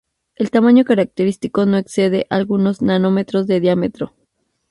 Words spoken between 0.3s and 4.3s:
El tamaño característico no excede algunos nanómetros de diámetro.